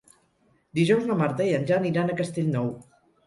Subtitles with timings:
[0.77, 2.73] Dijous na Marta i en Jan iran a Castellnou.